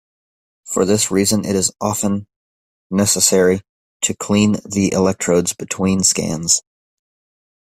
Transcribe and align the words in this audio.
For 0.65 0.83
this 0.83 1.11
reason 1.11 1.45
it 1.45 1.55
is 1.55 1.71
often 1.79 2.25
necessary 2.89 3.61
to 4.01 4.15
clean 4.15 4.53
the 4.65 4.91
electrodes 4.93 5.53
between 5.53 6.01
scans. 6.01 6.63